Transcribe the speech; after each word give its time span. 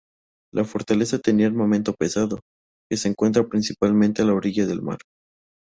La 0.51 0.63
fortaleza 0.65 1.19
tenía 1.19 1.45
armamento 1.45 1.93
pesado, 1.93 2.39
que 2.89 2.97
se 2.97 3.07
encuentra 3.07 3.47
principalmente 3.47 4.23
a 4.23 4.25
la 4.25 4.33
orilla 4.33 4.65
del 4.65 4.81
mar. 4.81 4.97